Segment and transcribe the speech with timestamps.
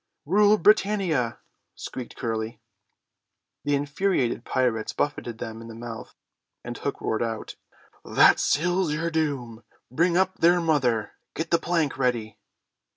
[0.25, 1.37] "Rule Britannia!"
[1.75, 2.59] squeaked Curly.
[3.65, 6.15] The infuriated pirates buffeted them in the mouth;
[6.63, 7.55] and Hook roared out,
[8.03, 9.63] "That seals your doom.
[9.91, 11.11] Bring up their mother.
[11.35, 12.39] Get the plank ready."